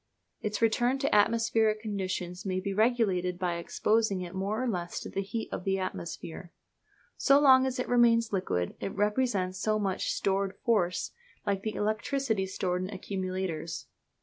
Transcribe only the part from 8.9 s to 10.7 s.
represents so much stored